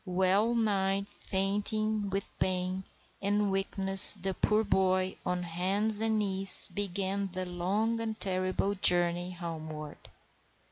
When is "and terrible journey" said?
8.01-9.29